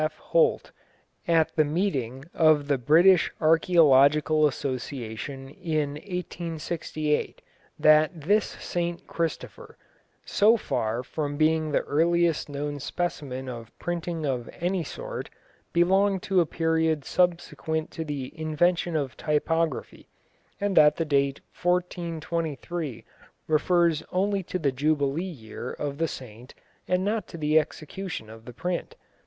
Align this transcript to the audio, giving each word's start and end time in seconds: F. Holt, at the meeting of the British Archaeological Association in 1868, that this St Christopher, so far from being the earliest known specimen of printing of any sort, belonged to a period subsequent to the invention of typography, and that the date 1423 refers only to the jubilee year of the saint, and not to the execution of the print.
F. 0.03 0.17
Holt, 0.17 0.71
at 1.27 1.55
the 1.55 1.63
meeting 1.63 2.25
of 2.33 2.67
the 2.67 2.79
British 2.79 3.31
Archaeological 3.39 4.47
Association 4.47 5.47
in 5.49 5.89
1868, 5.91 7.39
that 7.77 8.21
this 8.21 8.45
St 8.59 9.05
Christopher, 9.05 9.77
so 10.25 10.57
far 10.57 11.03
from 11.03 11.37
being 11.37 11.69
the 11.69 11.81
earliest 11.83 12.49
known 12.49 12.79
specimen 12.79 13.47
of 13.47 13.77
printing 13.77 14.25
of 14.25 14.49
any 14.59 14.83
sort, 14.83 15.29
belonged 15.71 16.23
to 16.23 16.41
a 16.41 16.47
period 16.47 17.05
subsequent 17.05 17.91
to 17.91 18.03
the 18.03 18.33
invention 18.35 18.95
of 18.95 19.15
typography, 19.15 20.07
and 20.59 20.75
that 20.75 20.95
the 20.95 21.05
date 21.05 21.41
1423 21.61 23.05
refers 23.45 24.01
only 24.11 24.41
to 24.41 24.57
the 24.57 24.71
jubilee 24.71 25.21
year 25.21 25.71
of 25.71 25.99
the 25.99 26.07
saint, 26.07 26.55
and 26.87 27.05
not 27.05 27.27
to 27.27 27.37
the 27.37 27.59
execution 27.59 28.31
of 28.31 28.45
the 28.45 28.53
print. 28.53 28.95